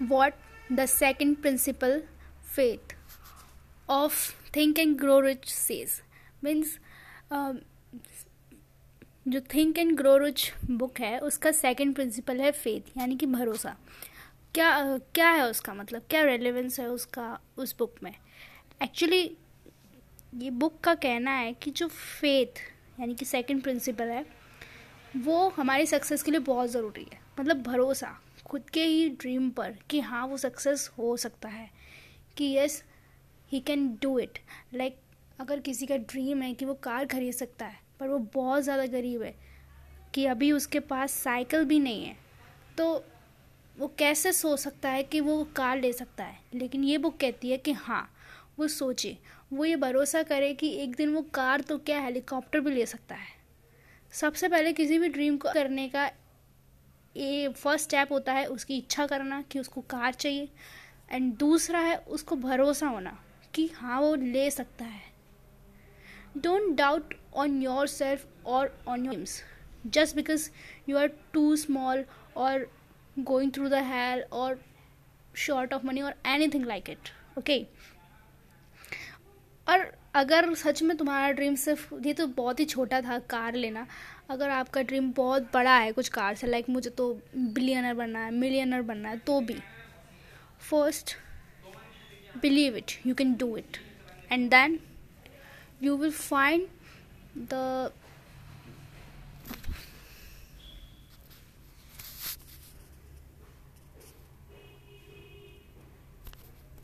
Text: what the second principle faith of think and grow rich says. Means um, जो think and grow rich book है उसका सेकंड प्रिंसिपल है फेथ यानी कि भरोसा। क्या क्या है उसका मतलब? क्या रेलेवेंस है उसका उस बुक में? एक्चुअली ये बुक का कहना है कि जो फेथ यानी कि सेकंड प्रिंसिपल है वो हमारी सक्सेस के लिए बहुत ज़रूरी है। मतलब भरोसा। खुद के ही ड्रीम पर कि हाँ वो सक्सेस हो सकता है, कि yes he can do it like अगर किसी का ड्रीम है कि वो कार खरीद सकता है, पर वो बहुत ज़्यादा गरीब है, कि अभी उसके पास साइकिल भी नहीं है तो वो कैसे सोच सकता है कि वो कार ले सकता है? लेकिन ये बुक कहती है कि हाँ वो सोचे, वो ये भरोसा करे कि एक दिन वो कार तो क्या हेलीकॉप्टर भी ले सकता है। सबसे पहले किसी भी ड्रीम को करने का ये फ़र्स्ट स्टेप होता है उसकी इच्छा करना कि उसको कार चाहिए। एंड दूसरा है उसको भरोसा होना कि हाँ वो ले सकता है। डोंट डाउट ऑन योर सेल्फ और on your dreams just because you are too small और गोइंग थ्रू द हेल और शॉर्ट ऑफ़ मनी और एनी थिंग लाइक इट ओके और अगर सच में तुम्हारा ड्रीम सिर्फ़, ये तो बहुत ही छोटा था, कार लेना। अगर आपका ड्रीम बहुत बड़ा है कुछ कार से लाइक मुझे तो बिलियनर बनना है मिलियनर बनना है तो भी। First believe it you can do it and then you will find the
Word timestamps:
what 0.00 0.32
the 0.70 0.86
second 0.86 1.42
principle 1.42 2.02
faith 2.42 2.94
of 3.88 4.34
think 4.52 4.78
and 4.78 4.98
grow 4.98 5.20
rich 5.20 5.48
says. 5.48 6.02
Means 6.42 6.78
um, 7.30 7.58
जो 9.28 9.40
think 9.40 9.78
and 9.78 9.96
grow 9.96 10.16
rich 10.16 10.52
book 10.70 11.00
है 11.00 11.18
उसका 11.18 11.50
सेकंड 11.50 11.94
प्रिंसिपल 11.94 12.40
है 12.40 12.50
फेथ 12.52 12.98
यानी 12.98 13.16
कि 13.16 13.26
भरोसा। 13.26 13.76
क्या 14.54 14.98
क्या 14.98 15.30
है 15.30 15.50
उसका 15.50 15.74
मतलब? 15.74 16.02
क्या 16.10 16.22
रेलेवेंस 16.22 16.80
है 16.80 16.86
उसका 16.88 17.40
उस 17.56 17.76
बुक 17.78 17.96
में? 18.02 18.14
एक्चुअली 18.82 19.36
ये 20.34 20.50
बुक 20.50 20.80
का 20.80 20.94
कहना 20.94 21.30
है 21.30 21.52
कि 21.52 21.70
जो 21.70 21.88
फेथ 21.88 22.60
यानी 23.00 23.14
कि 23.14 23.24
सेकंड 23.24 23.62
प्रिंसिपल 23.62 24.04
है 24.04 24.26
वो 25.16 25.48
हमारी 25.48 25.86
सक्सेस 25.86 26.22
के 26.22 26.30
लिए 26.30 26.40
बहुत 26.40 26.70
ज़रूरी 26.70 27.06
है। 27.12 27.20
मतलब 27.40 27.62
भरोसा। 27.62 28.20
खुद 28.46 28.68
के 28.70 28.84
ही 28.84 29.08
ड्रीम 29.10 29.48
पर 29.50 29.74
कि 29.90 30.00
हाँ 30.00 30.26
वो 30.26 30.36
सक्सेस 30.36 30.90
हो 30.98 31.16
सकता 31.16 31.48
है, 31.48 31.68
कि 32.36 32.52
yes 32.56 32.82
he 33.50 33.60
can 33.60 33.88
do 34.02 34.18
it 34.18 34.38
like 34.74 34.98
अगर 35.40 35.60
किसी 35.60 35.86
का 35.86 35.96
ड्रीम 35.96 36.42
है 36.42 36.52
कि 36.54 36.64
वो 36.64 36.74
कार 36.74 37.06
खरीद 37.06 37.34
सकता 37.34 37.66
है, 37.66 37.78
पर 38.00 38.08
वो 38.08 38.18
बहुत 38.34 38.62
ज़्यादा 38.62 38.86
गरीब 38.88 39.22
है, 39.22 39.34
कि 40.14 40.26
अभी 40.26 40.50
उसके 40.52 40.80
पास 40.80 41.12
साइकिल 41.14 41.64
भी 41.64 41.78
नहीं 41.78 42.04
है 42.04 42.16
तो 42.78 43.04
वो 43.76 43.86
कैसे 43.98 44.32
सोच 44.32 44.58
सकता 44.58 44.90
है 44.90 45.02
कि 45.02 45.20
वो 45.20 45.42
कार 45.56 45.80
ले 45.80 45.92
सकता 45.92 46.24
है? 46.24 46.38
लेकिन 46.54 46.84
ये 46.84 46.98
बुक 46.98 47.16
कहती 47.16 47.50
है 47.50 47.56
कि 47.58 47.72
हाँ 47.72 48.08
वो 48.58 48.68
सोचे, 48.68 49.16
वो 49.52 49.64
ये 49.64 49.76
भरोसा 49.76 50.22
करे 50.22 50.52
कि 50.54 50.70
एक 50.74 50.94
दिन 50.96 51.14
वो 51.14 51.22
कार 51.34 51.60
तो 51.60 51.78
क्या 51.78 52.00
हेलीकॉप्टर 52.00 52.60
भी 52.60 52.70
ले 52.70 52.86
सकता 52.86 53.14
है। 53.14 53.34
सबसे 54.12 54.48
पहले 54.48 54.72
किसी 54.72 54.98
भी 54.98 55.08
ड्रीम 55.08 55.36
को 55.36 55.52
करने 55.52 55.88
का 55.88 56.10
ये 57.16 57.48
फ़र्स्ट 57.48 57.84
स्टेप 57.84 58.12
होता 58.12 58.32
है 58.32 58.46
उसकी 58.46 58.76
इच्छा 58.78 59.06
करना 59.06 59.40
कि 59.50 59.58
उसको 59.58 59.80
कार 59.90 60.14
चाहिए। 60.14 60.48
एंड 61.12 61.32
दूसरा 61.38 61.80
है 61.80 61.96
उसको 62.08 62.36
भरोसा 62.36 62.86
होना 62.88 63.16
कि 63.54 63.66
हाँ 63.74 64.00
वो 64.00 64.14
ले 64.14 64.50
सकता 64.50 64.84
है। 64.84 65.02
डोंट 66.36 66.76
डाउट 66.76 67.14
ऑन 67.34 67.60
योर 67.62 67.86
सेल्फ 67.88 68.46
और 68.46 68.78
on 68.88 69.04
your 69.04 69.14
dreams 69.14 69.42
just 69.86 70.16
because 70.16 70.48
you 70.88 70.98
are 70.98 71.10
too 71.32 71.54
small 71.56 72.04
और 72.36 72.66
गोइंग 73.18 73.52
थ्रू 73.52 73.68
द 73.68 73.82
हेल 73.84 74.22
और 74.32 74.60
शॉर्ट 75.36 75.74
ऑफ़ 75.74 75.86
मनी 75.86 76.00
और 76.00 76.14
एनी 76.26 76.48
थिंग 76.48 76.66
लाइक 76.66 76.90
इट 76.90 77.08
ओके 77.38 77.58
और 79.66 79.90
अगर 80.16 80.54
सच 80.54 80.82
में 80.82 80.96
तुम्हारा 80.96 81.30
ड्रीम 81.32 81.54
सिर्फ़, 81.54 81.94
ये 82.04 82.12
तो 82.12 82.26
बहुत 82.26 82.60
ही 82.60 82.64
छोटा 82.64 83.00
था, 83.00 83.18
कार 83.20 83.54
लेना। 83.54 83.86
अगर 84.30 84.50
आपका 84.50 84.82
ड्रीम 84.82 85.12
बहुत 85.16 85.50
बड़ा 85.54 85.76
है 85.78 85.92
कुछ 85.92 86.08
कार 86.08 86.34
से 86.34 86.46
लाइक 86.46 86.68
मुझे 86.68 86.90
तो 86.90 87.12
बिलियनर 87.36 87.94
बनना 87.94 88.24
है 88.24 88.30
मिलियनर 88.34 88.82
बनना 88.82 89.08
है 89.08 89.18
तो 89.26 89.40
भी। 89.40 89.58
First 90.70 91.16
believe 92.42 92.76
it 92.76 92.92
you 93.06 93.14
can 93.14 93.34
do 93.34 93.56
it 93.56 93.76
and 94.32 94.48
then 94.50 94.78
you 95.82 95.96
will 95.96 96.10
find 96.12 96.66
the 97.38 97.90